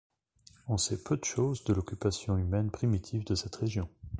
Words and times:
On 0.67 0.79
sait 0.79 1.03
peu 1.03 1.15
de 1.15 1.23
choses 1.23 1.63
de 1.63 1.73
l’occupation 1.73 2.35
humaine 2.35 2.71
primitive 2.71 3.23
de 3.23 3.35
cette 3.35 3.55
région. 3.55 3.87